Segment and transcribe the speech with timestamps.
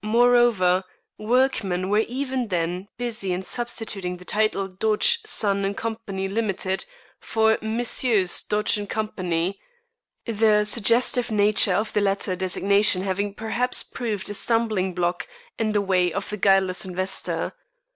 [0.00, 0.82] Moreover,
[1.18, 6.86] workmen were even then busy in substituting the title "Dodge, Son & Co., Ltd.,"
[7.20, 8.40] for "Messrs.
[8.44, 9.60] Dodge & Company,"
[10.24, 15.28] the suggestive nature of the latter designation having perhaps proved a stumbling block
[15.58, 17.52] in the way of the guileless investor.